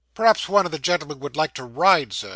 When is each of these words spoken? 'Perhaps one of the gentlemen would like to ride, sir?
'Perhaps 0.15 0.49
one 0.49 0.65
of 0.65 0.71
the 0.71 0.79
gentlemen 0.79 1.19
would 1.19 1.35
like 1.35 1.53
to 1.53 1.63
ride, 1.63 2.11
sir? 2.11 2.29